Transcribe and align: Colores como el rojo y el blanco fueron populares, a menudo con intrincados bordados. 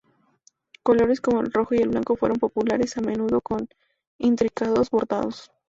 Colores 0.81 1.21
como 1.21 1.41
el 1.41 1.53
rojo 1.53 1.75
y 1.75 1.77
el 1.77 1.89
blanco 1.89 2.15
fueron 2.15 2.39
populares, 2.39 2.97
a 2.97 3.01
menudo 3.01 3.39
con 3.39 3.69
intrincados 4.17 4.89
bordados. 4.89 5.51